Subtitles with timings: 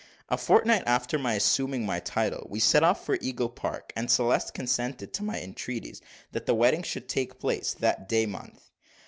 [0.29, 4.51] A fortnight after my assuming my title, we set off for Eagle Park: and Celeste
[4.51, 8.71] consented to my entreaties, that the wedding should take place that day month.